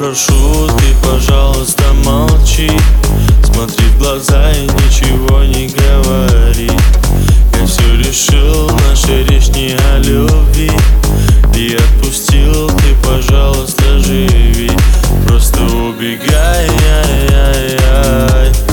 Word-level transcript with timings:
прошу, 0.00 0.66
ты, 0.78 1.06
пожалуйста, 1.06 1.84
молчи. 2.06 2.70
Смотри 3.44 3.84
в 3.88 3.98
глаза 3.98 4.50
и 4.52 4.62
ничего 4.62 5.44
не 5.44 5.68
говори. 5.68 6.70
Я 7.52 7.66
все 7.66 7.96
решил, 7.96 8.70
наша 8.88 9.22
речь 9.28 9.48
не 9.48 9.76
о 9.92 9.98
любви. 9.98 10.72
И 11.54 11.76
отпустил, 11.76 12.68
ты, 12.68 12.94
пожалуйста, 13.06 13.98
живи. 13.98 14.70
Просто 15.26 15.60
убегай, 15.64 16.70
ай-яй-яй. 17.04 18.69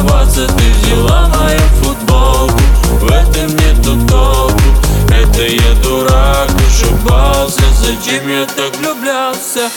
сорваться 0.00 0.46
Ты 0.46 0.72
взяла 0.82 1.28
мою 1.28 1.60
футболку 1.82 2.60
В 3.00 3.06
этом 3.06 3.56
нету 3.56 3.96
толку 4.08 4.62
Это 5.08 5.42
я 5.42 5.74
дурак, 5.82 6.50
ошибался 6.66 7.62
Зачем 7.80 8.28
я 8.28 8.46
так 8.46 8.76
влюблялся? 8.78 9.70